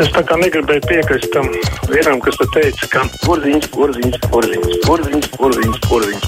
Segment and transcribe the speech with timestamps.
[0.00, 1.50] Es tā kā negribēju piekrist tam
[1.90, 6.22] vienam, kas te teica, ka porziņš, porziņš, porziņš, porziņš, porziņš, porziņš.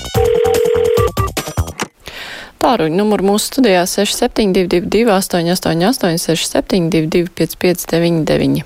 [2.60, 8.60] Tāruņa numuru mūsu studijā 6722, 888, 672, 559,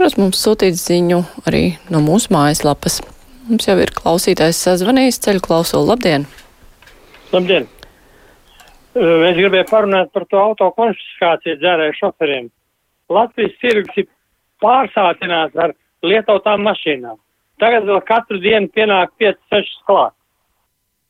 [0.00, 1.62] varat mums sūtīt ziņu arī
[1.94, 2.98] no mūsu mājaslapas.
[3.46, 5.92] Mums jau ir klausītājs sazvanījis ceļu klausulu.
[5.92, 6.26] Labdien!
[7.30, 7.70] Labdien!
[8.98, 12.50] Es gribēju parunāt par to auto konfiskāciju dzērēju šoferiem.
[13.14, 14.10] Latvijas tirgus ir
[14.64, 17.18] pārsātināts ar lietotām mašīnām.
[17.62, 20.14] Tagad vēl katru dienu pienāk 5-6 klāt.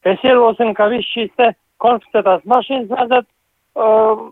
[0.04, 3.28] Es ierosinu, ka viss šīs te konfiscētās mašīnas vajadzētu
[3.80, 4.24] uh,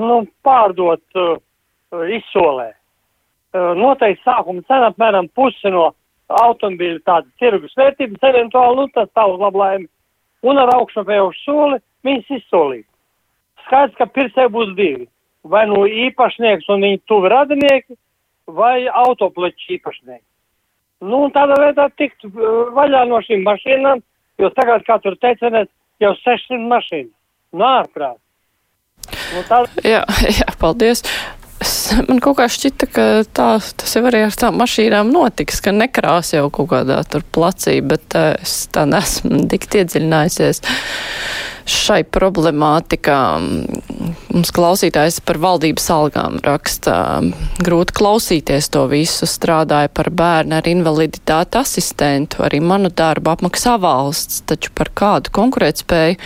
[0.00, 1.36] nu, pārdot uh,
[2.16, 2.70] izsolē.
[3.52, 5.90] Uh, noteikti sākuma cena apmēram pusi no
[6.28, 9.88] automobīļa tāda tirgus vērtības, eventuāli, nu, tas uz lablaimi.
[10.48, 12.86] Un ar augšupējušu soli viņas izsolīt.
[13.66, 15.08] Skaidrs, ka pircēji būs divi.
[15.48, 17.96] Vai nu īpašnieks un viņa tuvi radinieki,
[18.48, 20.24] vai autopleķi īpašnieki.
[21.04, 22.26] Nu, un tādā veidā tikt
[22.74, 24.00] vaļā no šīm mašīnām,
[24.42, 25.70] jo tagad, kā tur teicenēs,
[26.02, 27.14] jau 600 mašīnas.
[27.54, 28.18] Nu, ārprāt.
[29.34, 29.62] Nu, tā...
[29.86, 30.02] jā,
[30.40, 31.04] jā, paldies.
[31.58, 35.74] Es, man kaut kā šķita, ka tā, tas jau arī ar tām mašīnām notiks, ka
[35.74, 40.62] nekrās jau kaut kādā tur placī, bet uh, es tā nesmu tik iedziļinājusies
[41.68, 43.18] šai problemātikā.
[44.32, 46.94] Mums klausītājs par valdības algām raksta.
[47.64, 49.26] Grūti klausīties to visu.
[49.28, 52.42] Strādāja par bērnu ar invaliditāti asistentu.
[52.46, 54.42] Arī manu darbu apmaksā valsts.
[54.48, 56.18] Taču par kādu konkurētspēju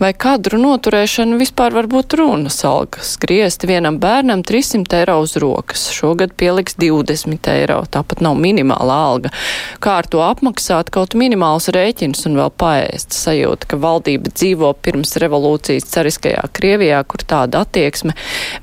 [0.00, 3.16] vai kadru noturēšanu vispār var būt runas algas.
[3.20, 5.88] Griezti vienam bērnam 300 eiro uz rokas.
[5.94, 7.80] Šogad pieliks 20 eiro.
[7.90, 9.34] Tāpat nav minimāla alga.
[9.82, 13.14] Kā ar to apmaksāt kaut minimāls rēķins un vēl paēst?
[13.16, 18.14] Sajūta, ka valdība dzīvo pirms revolūcijas cariskajā Krievijā, kur tāda attieksme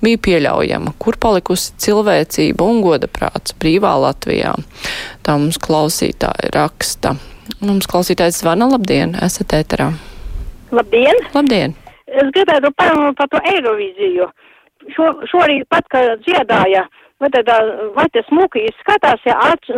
[0.04, 0.94] bija pieļaujama.
[1.02, 4.54] Kur palikusi cilvēcība un godaprāts brīvā Latvijā?
[5.26, 7.16] Tā mums klausītāji raksta.
[7.64, 8.68] Mums klausītājs zvana.
[8.74, 9.92] Labdien, esat ēterā.
[10.76, 11.22] Labdien!
[11.34, 11.76] Labdien!
[12.08, 14.28] Es gribētu parunāt par to Eirovīziju.
[14.96, 16.86] Šo, šorīt pat, kad dziedāja,
[17.20, 17.50] vai, tad,
[17.96, 19.72] vai tas smuki izskatās, ja acs,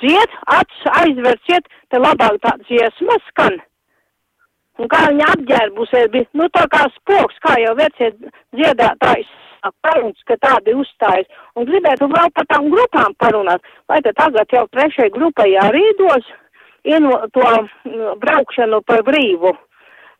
[0.00, 3.58] dzied, acs aizversiet, te labāk tā dziesma skan.
[4.76, 8.12] Un kā viņa apģērbusies, bija, nu tā kā spoks, kā jau vecie
[8.56, 9.30] dziedātājs
[9.82, 11.28] parunas, ka tādi uzstājas.
[11.56, 13.64] Un gribētu vēl par tām grupām parunāt.
[13.88, 16.28] Vai tad tagad jau trešai grupai arī dos
[16.86, 17.46] ieno to
[18.22, 19.54] braukšanu par brīvu?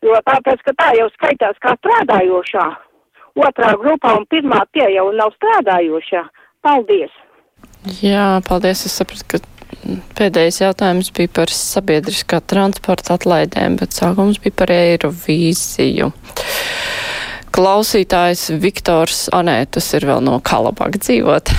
[0.05, 2.65] Jo tāpēc, ka tā jau skaitās kā strādājošā.
[3.37, 6.25] Otrā grupā un pirmā tie jau nav strādājošā.
[6.65, 7.13] Paldies!
[8.01, 8.85] Jā, paldies.
[8.89, 9.56] Es sapratu, ka
[10.17, 16.11] Pēdējais jautājums bija par sabiedriskā transporta atlaidēm, bet sākums bija par Eirovīziju.
[17.57, 21.49] Klausītājs Viktors Anē, tas ir vēl no Kalabaka dzīvot.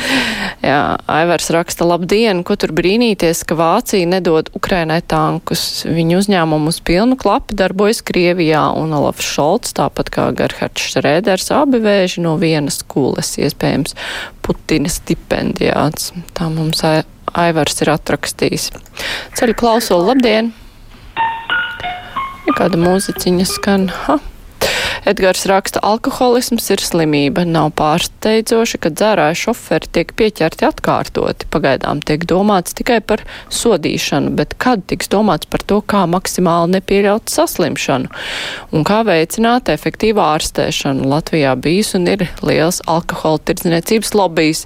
[0.64, 0.78] Jā,
[1.10, 5.84] Aivars raksta, labdien, ko tur brīnīties, ka Vācija nedod Ukrainai tankus.
[5.84, 11.82] Viņu uzņēmumu uz pilnu klapu darbojas Krievijā un Olafs Šolts, tāpat kā Gerhards Šrēders, abi
[11.84, 13.98] vēži no vienas kūles, iespējams,
[14.44, 16.14] Putina stipendijāts.
[16.32, 16.80] Tā mums
[17.32, 18.68] Aivars ir atrakstījis.
[19.38, 20.52] Ceļu klausulu, labdien!
[22.54, 23.88] Kāda mūziķiņa skan?
[24.04, 24.20] Ha?
[25.04, 27.42] Edgars raksta, alkoholisms ir slimība.
[27.44, 31.48] Nav pārsteidzoši, ka dzērāju šoferi tiek pieķerti atkārtoti.
[31.52, 33.20] Pagaidām tiek domāts tikai par
[33.52, 38.08] sodīšanu, bet kad tiks domāts par to, kā maksimāli nepieļaut saslimšanu
[38.72, 41.04] un kā veicināt efektīvu ārstēšanu.
[41.12, 44.64] Latvijā bijis un ir liels alkohola tirdzniecības lobbijs,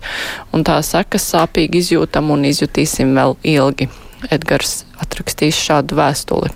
[0.54, 3.90] un tā sekas sāpīgi izjūtam un izjutīsim vēl ilgi.
[4.30, 6.54] Edgars atrakstīs šādu vēstuli.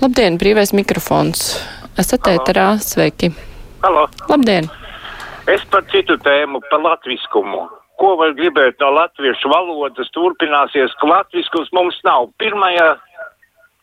[0.00, 1.52] Labdien, brīvais mikrofons!
[2.00, 3.28] Esat ēterā, sveiki.
[3.82, 4.06] Halo.
[4.30, 4.64] Labdien.
[5.52, 7.66] Es par citu tēmu, par latviskumu.
[8.00, 12.30] Ko var gribēt no latviešu valodas turpināsies, ka latviskums mums nav.
[12.40, 12.94] Pirmajā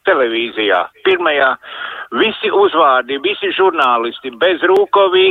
[0.10, 1.52] televīzijā, pirmajā
[2.18, 5.30] visi uzvārdi, visi žurnālisti, bez Rūkovī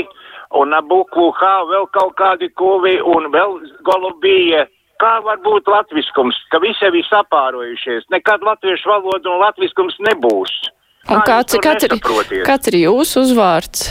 [0.63, 3.59] un Abuku, kā vēl kaut kādi kovi un vēl
[3.89, 4.69] Golubija.
[5.03, 8.07] Kā var būt latviskums, ka visi ir sapārojušies?
[8.15, 10.55] Nekad latviešu valoda un latviskums nebūs.
[11.09, 11.95] Un kāds, kāds, ir,
[12.45, 13.89] kāds ir jūsu uzvārds?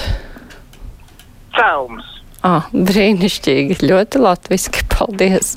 [1.57, 2.13] Celms.
[2.45, 5.55] Ah, brīnišķīgi, ļoti latviski, paldies.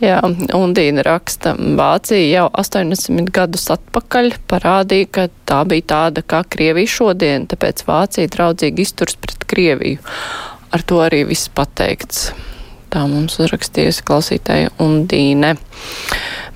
[0.00, 0.16] Jā,
[0.56, 7.44] Undīna raksta, Vācija jau 80 gadus atpakaļ parādīja, ka tā bija tāda kā Krievija šodien,
[7.50, 10.00] tāpēc Vācija draudzīgi izturs pret Krieviju.
[10.72, 12.30] Ar to arī viss pateikts.
[12.90, 15.52] Tā mums uzrakstījusi klausītāja Undīne.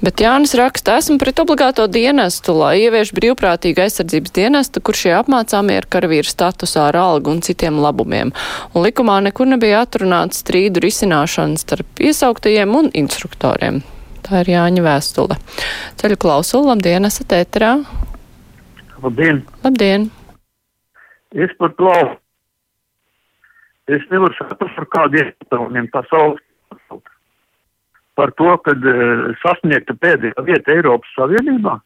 [0.02, 5.76] Bet Jānis raksta, esmu pret obligāto dienestu, lai ievieš brīvprātīgu aizsardzības dienestu, kur šie apmācāmie
[5.78, 8.32] ir karavīru statusā ar algu un citiem labumiem.
[8.74, 13.84] Un likumā nekur nebija atrunāts strīdu risināšana starp iesauktajiem un instruktoriem.
[14.24, 15.38] Tā ir Jāņa vēstule.
[16.00, 17.76] Ceļu klausulu, labdien, esat ēterā.
[19.04, 19.44] Labdien!
[19.62, 20.10] Labdien!
[21.34, 21.94] Es par to
[23.84, 26.40] Es nevaru saprast, par kādiem jautājumiem pasaules
[28.18, 31.78] par to, kad uh, sasniegta pēdējā vieta Eiropas Savienībā,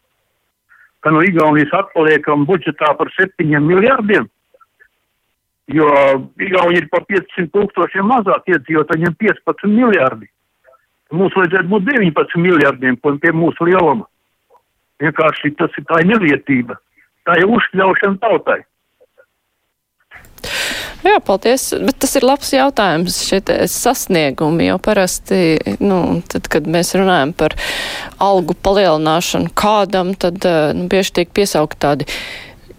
[1.05, 4.27] ka no Igaunijas atpaliekam budžetā par 7 miljārdiem,
[5.73, 5.89] jo
[6.41, 10.29] Igauni ir par 500 tūkstošiem mazāk iedzīvot, viņiem 15 miljārdi.
[11.13, 14.05] Mums vajadzētu būt 19 miljārdiem pie mūsu lieluma.
[15.01, 16.77] Vienkārši tas ir tā nelietība.
[17.25, 18.61] Tā ir uzkļaušana tautai.
[21.07, 21.71] Jā, paldies.
[21.79, 23.21] Bet tas ir labs jautājums.
[23.29, 23.41] Šie
[23.71, 26.01] sasniegumi jau parasti, nu,
[26.31, 27.55] tad, kad mēs runājam par
[28.23, 32.09] algu palielināšanu kādam, tad eh, nu, bieži tiek piesaukt tādi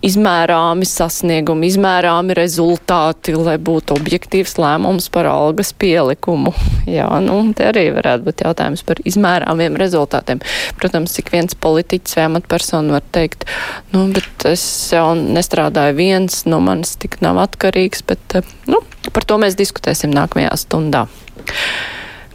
[0.06, 6.54] izmērāmi sasniegumi, izmērāmi rezultāti, lai būtu objektīvs lēmums par algas pielikumu.
[6.98, 10.44] Jā, nu, te arī varētu būt jautājums par izmērāmiem rezultātiem.
[10.80, 13.46] Protams, cik viens politiķis vai amatpersona var teikt,
[13.94, 14.64] nu, bet es
[14.94, 18.42] jau nestrādāju viens, no manis tik nav atkarīgs, bet,
[18.72, 21.08] nu, par to mēs diskutēsim nākamajā stundā.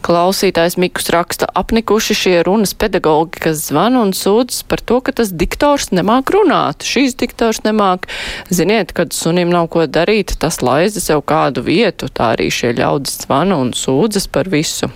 [0.05, 5.31] Klausītājs Mikus raksta, apnikuši šie runas pedagogi, kas zvana un sūdz par to, ka tas
[5.33, 6.85] diktors nemāk runāt.
[6.85, 8.05] Šīs diktors nemāk.
[8.53, 12.05] Ziniet, kad sunim nav ko darīt, tas laiza sev kādu vietu.
[12.05, 14.91] Tā arī šie ļaudis zvana un sūdzas par visu.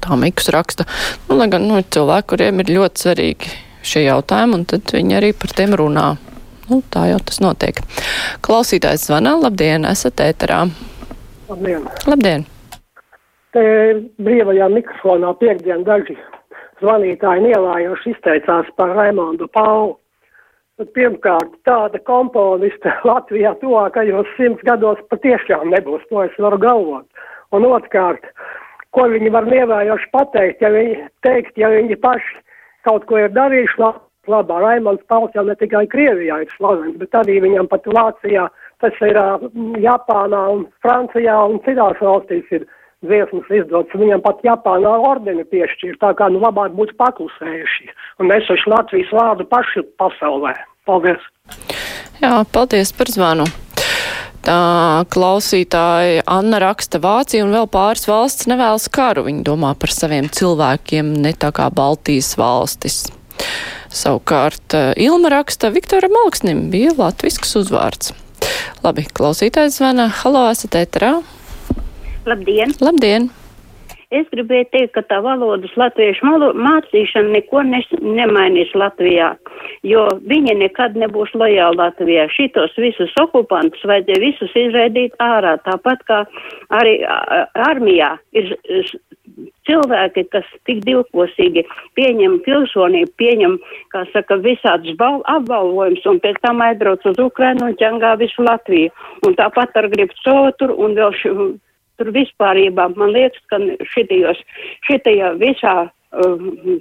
[0.00, 0.88] Tā Mikus raksta,
[1.28, 3.52] nu, lai gan nu, cilvēki, kuriem ir ļoti svarīgi
[3.86, 6.06] šie jautājumi, un tad viņi arī par tiem runā.
[6.70, 7.84] Nu, tā jau tas notiek.
[8.40, 10.64] Klausītājs zvana, labdien, esat ēterā.
[11.52, 11.86] Labdien!
[12.08, 12.48] Labdien.
[13.52, 13.64] Te
[14.24, 16.16] brīvajā mikrofonā piekdien daži
[16.80, 19.98] zvanītāji nielājoši izteicās par Raimondu Paulu.
[20.96, 27.06] Pirmkārt, tāda komponista Latvijā tuvākajos simts gados patiešām nebūs, to es varu galvot.
[27.52, 28.24] Un otrkārt,
[28.96, 30.96] ko viņi var nievējoši pateikt, ja viņi
[31.26, 32.40] teikt, ja viņi paši
[32.88, 33.84] kaut ko ir darījuši
[34.32, 34.58] labā.
[34.64, 38.48] Raimonds Pauls jau ne tikai Krievijā ir slavens, bet arī viņam pat Vācijā,
[38.80, 39.18] tas ir
[39.84, 42.66] Japānā un Francijā un citās valstīs ir
[43.06, 47.90] dziesmas izdotas, viņam pat Japānā ordeni piešķīra, tā kā nu labāk būtu paklusējuši
[48.22, 50.54] un nesuši Latvijas vārdu paši pasaulē.
[50.88, 51.22] Paldies!
[52.22, 53.46] Jā, paldies par zvanu!
[54.42, 59.22] Tā klausītāja Anna raksta Vācija un vēl pāris valsts nevēlas karu.
[59.28, 63.04] Viņi domā par saviem cilvēkiem, ne tā kā Baltijas valstis.
[63.92, 68.10] Savukārt eh, Ilma raksta Viktora Malksnim bija latvisks uzvārds.
[68.82, 70.08] Labi, klausītājs zvana.
[70.22, 71.20] Halo, esat ēterā?
[72.22, 72.70] Labdien!
[72.78, 73.30] Labdien!
[74.12, 76.28] Es gribēju teikt, ka tā valodas latviešu
[76.60, 79.30] mācīšana neko nes, nemainīs Latvijā,
[79.88, 82.26] jo viņi nekad nebūs lojāli Latvijā.
[82.34, 86.18] Šitos visus okupantus vajadzēja visus izraidīt ārā, tāpat kā
[86.76, 86.98] arī
[87.70, 88.52] armijā ir
[89.66, 91.64] cilvēki, kas tik divkosīgi
[91.96, 93.58] pieņem pilsonību, pieņem,
[93.96, 98.92] kā saka, visādus apbalvojumus un pēc tam aizbrauc uz Ukrainu un ķengā visu Latviju.
[99.26, 101.36] Un tāpat ar grib sotur un vēl šī
[102.00, 103.60] tur vispārībā man liekas, ka
[103.92, 104.40] šitajos,
[104.88, 105.76] šitajā visā,
[106.24, 106.80] um,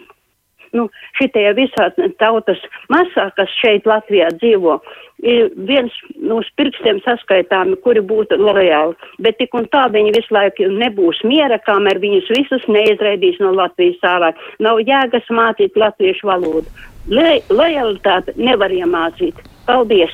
[0.77, 0.87] nu,
[1.19, 1.89] šitajā visā
[2.21, 2.61] tautas
[2.93, 4.79] masā, kas šeit Latvijā dzīvo,
[5.21, 10.35] ir viens no nu, pirkstiem saskaitāmi, kuri būtu lojāli, bet tik un tā viņi visu
[10.35, 14.33] laiku nebūs miera, kamēr viņus visus neizraidīs no Latvijas ārā.
[14.63, 16.67] Nav jēgas mācīt latviešu valodu.
[17.11, 19.39] Lojalitāti nevar iemācīt.
[19.65, 20.13] Paldies!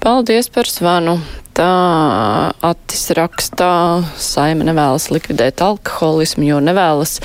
[0.00, 1.20] Paldies par zvanu!
[1.60, 7.20] rakstā, Attis rakstā, saima nevēlas likvidēt alkoholismu, jo nevēlas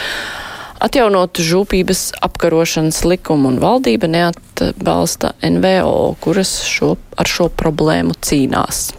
[0.83, 8.91] atjaunot žūpības apkarošanas likumu un valdība neatbalsta NVO, kuras šo, ar šo problēmu cīnās.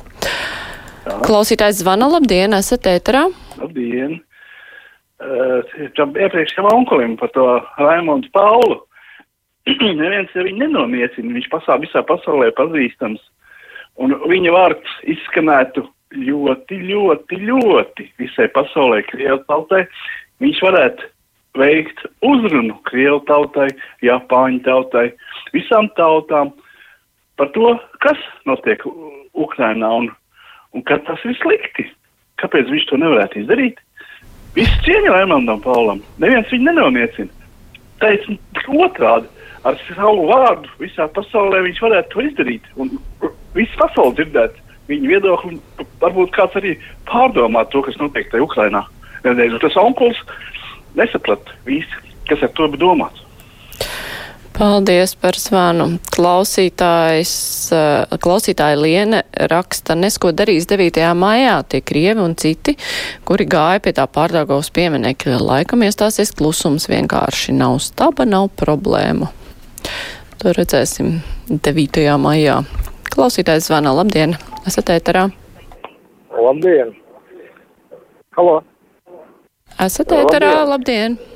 [1.27, 3.27] Klausītājs zvana, labdien, esat ēterā?
[3.61, 4.23] Labdien!
[5.17, 5.65] Uh,
[5.97, 7.45] iepriekšējam onkulim par to
[7.79, 8.83] Raimondu Paulu.
[10.01, 13.21] Neviens viņu nenomiecina, viņš pasā, visā pasaulē pazīstams
[14.03, 15.87] un viņa vārds izskanētu
[16.17, 19.85] ļoti, ļoti, ļoti visai pasaulē, Krievu tautai,
[20.43, 21.11] viņš varētu
[21.57, 23.69] veikt uzrunu Krievu tautai,
[24.05, 25.09] Japāņu tautai,
[25.57, 26.53] visām tautām
[27.37, 27.75] par to,
[28.05, 28.83] kas notiek
[29.37, 30.11] Ukrainā un,
[30.73, 31.89] un ka tas ir slikti.
[32.41, 33.81] Kāpēc viņš to nevarētu izdarīt?
[34.57, 37.33] Viss cieņa Raimondam Paulam, neviens viņu nenomiecina.
[38.01, 38.25] Teic
[38.69, 39.29] otrādi,
[39.69, 42.69] ar savu vārdu visā pasaulē viņš varētu to izdarīt.
[42.81, 42.93] Un
[43.57, 46.77] visu pasauli dzirdēt viņa viedokli, un varbūt kāds arī
[47.09, 48.85] pārdomāt to, kas notiek tajā Ukrainā.
[49.25, 50.21] Vienreiz tas onkulis
[50.97, 52.05] nesaprat visi.
[52.27, 53.23] kas ar to bija domāts.
[54.57, 55.99] Paldies par zvanu.
[56.15, 57.33] Klausītājs,
[57.77, 59.21] eh, klausītāja Liene
[59.53, 61.13] raksta, nes ko darīs 9.
[61.13, 62.77] maijā tie krievi un citi,
[63.25, 65.43] kuri gāja pie tā pārdāgavas pieminekļa.
[65.45, 69.29] Laikam iestāsies klusums vienkārši nav staba, nav problēmu.
[70.39, 71.21] To redzēsim
[71.51, 72.17] 9.
[72.17, 72.65] maijā.
[73.17, 74.35] Klausītājs zvana, labdien,
[74.69, 75.25] esat ēterā.
[76.37, 76.93] Labdien!
[78.37, 78.61] Halo!
[79.81, 81.17] Esat ēterā, labdien!
[81.17, 81.35] labdien.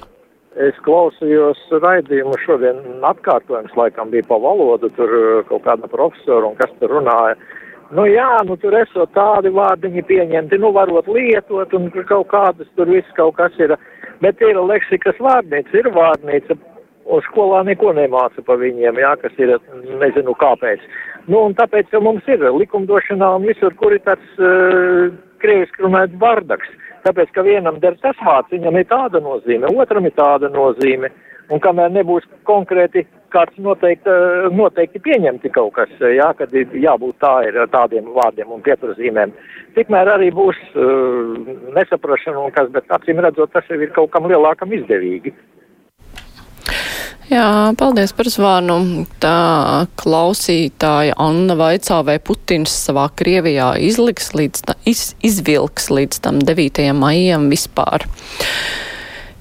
[0.59, 6.57] Es klausījos raidījumu šodien, atkārtojums laikam bija pa valodu, tur uh, kaut kāda profesora un
[6.59, 7.37] kas tur runāja.
[7.95, 12.91] Nu jā, nu tur esot tādi vārdiņi pieņemti, nu varot lietot un kaut kādas tur
[12.91, 13.77] viss kaut kas ir.
[14.21, 16.59] Bet ir leksikas vārnīca, ir vārnīca,
[17.11, 19.57] un skolā neko nemāca pa viņiem, jā, kas ir,
[20.03, 20.83] nezinu kāpēc.
[21.31, 25.11] Nu un tāpēc, ka mums ir likumdošanā un visur, kur ir tāds uh,
[25.43, 26.71] krieviski runājot bardaks.
[27.05, 31.13] Tāpēc, ka vienam der tas vārds, viņam ir tāda nozīme, otram ir tāda nozīme.
[31.51, 33.03] Un kamēr nebūs konkrēti
[33.35, 34.13] kāds noteikti,
[34.55, 39.33] noteikti pieņemti kaut kas, jā, kad ir jābūt tā ir tādiem vārdiem un pieturzīmēm,
[39.75, 41.33] tikmēr arī būs uh,
[41.75, 45.35] nesaprašana un kas, bet acīm redzot, tas jau ir kaut kam lielākam izdevīgi.
[47.31, 49.05] Jā, paldies par zvanu.
[49.23, 56.83] Tā klausītāja Anna vaicā, vai Putins savā Krievijā izliks līdz, iz, izvilks līdz tam 9.
[56.99, 58.09] maijam vispār.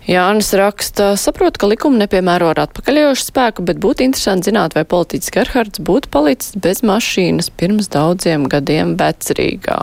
[0.05, 5.33] Jānis raksta, saprot, ka likumu nepiemēro ar atpakaļojošu spēku, bet būtu interesanti zināt, vai politiķis
[5.33, 9.79] Gerhards būtu palicis bez mašīnas pirms daudziem gadiem vecrīgā.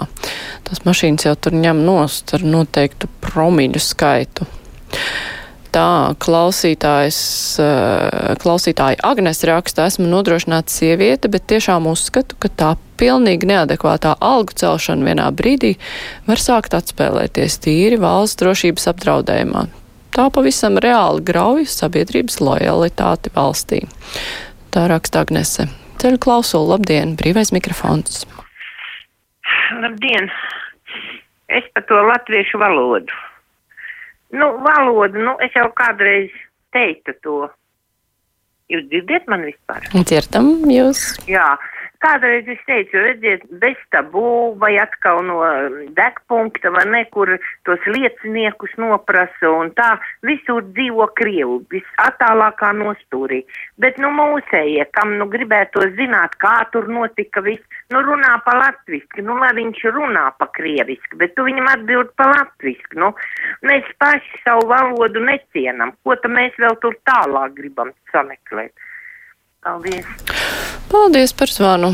[0.67, 4.47] Tas mašīnas jau tur ņem nost ar noteiktu promiļu skaitu
[5.77, 7.21] tā klausītājs,
[7.61, 14.57] eh, klausītāja Agnes raksta, esmu nodrošināta sieviete, bet tiešām uzskatu, ka tā pilnīgi neadekvātā algu
[14.57, 15.77] celšana vienā brīdī
[16.27, 19.67] var sākt atspēlēties tīri valsts drošības apdraudējumā.
[20.17, 23.83] Tā pavisam reāli grauj sabiedrības lojalitāti valstī.
[24.73, 25.69] Tā raksta Agnese.
[26.01, 28.25] Ceļu klausulu, labdien, brīvais mikrofons.
[29.83, 30.31] Labdien!
[31.49, 33.13] Es par to latviešu valodu.
[34.35, 36.35] Nu, valoda, nu, es jau kādreiz
[36.75, 37.37] teicu to.
[38.73, 39.85] Jūs dzirdiet man vispār?
[39.95, 41.03] Dzirdam jūs.
[41.31, 41.53] Jā,
[42.03, 45.39] Kādreiz es teicu, redziet, bez tabū vai atkal no
[45.97, 47.33] degpunkta vai nekur
[47.65, 49.95] tos lieciniekus noprasa un tā
[50.27, 53.43] visur dzīvo Krievu, visattālākā nostūrī.
[53.81, 59.25] Bet nu mūsējie, kam nu gribētu zināt, kā tur notika viss, nu runā pa latviski,
[59.25, 63.13] nu lai viņš runā pa krieviski, bet tu viņam atbild pa latviski, nu
[63.65, 68.75] mēs paši savu valodu necienam, ko tad mēs vēl tur tālāk gribam sameklēt.
[69.65, 70.66] Paldies!
[70.87, 71.89] Paldies par zvanu!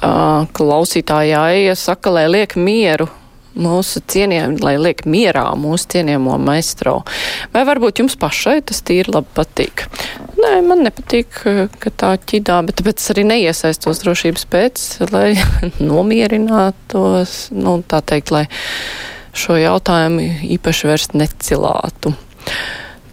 [0.00, 0.10] Tā
[0.56, 3.10] klausītājā Eja saka, lai liek mieru
[3.52, 7.02] mūsu cieniem, lai liek mierā mūsu cienījamo maestro.
[7.52, 9.84] Vai varbūt jums pašai tas tīri labi patīk?
[10.40, 11.42] Nē, man nepatīk,
[11.82, 15.34] ka tā ķidā, bet tāpēc arī neiesaistos drošības pēc, lai
[15.92, 18.46] nomierinātos, nu, tā teikt, lai
[19.36, 22.16] šo jautājumu īpaši vairs necilātu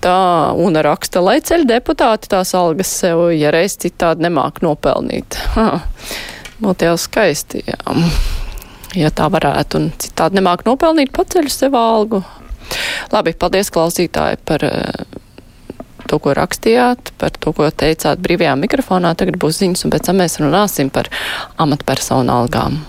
[0.04, 0.18] tā
[0.58, 5.40] un raksta, lai ceļ deputāti tās algas sev, ja reiz citādi nemāk nopelnīt.
[6.64, 7.96] Būtu jau skaisti, jā.
[8.98, 12.24] Ja tā varētu un citādi nemāk nopelnīt, paceļ sev algu.
[13.14, 15.22] Labi, paldies klausītāji par uh,
[16.08, 19.14] to, ko rakstījāt, par to, ko teicāt brīvajā mikrofonā.
[19.20, 21.12] Tagad būs ziņas, un pēc tam mēs runāsim par
[21.62, 22.82] amatpersonu algām.